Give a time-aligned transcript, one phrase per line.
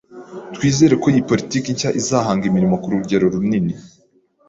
[0.55, 3.73] Twizere ko iyi politiki nshya izahanga imirimo ku rugero runini.